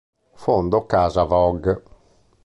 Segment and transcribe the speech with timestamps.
[0.33, 1.83] Fondo Casa Vogue.